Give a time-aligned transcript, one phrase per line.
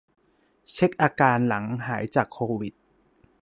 [0.71, 2.73] เช็กอาการหลังหายจากโควิด